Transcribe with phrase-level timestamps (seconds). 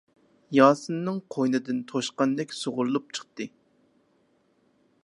[0.57, 3.51] ياسىننىڭ قوينىدىن توشقاندەك سۇغۇرۇلۇپ چىقتى.